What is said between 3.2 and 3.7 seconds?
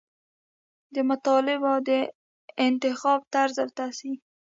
طرز او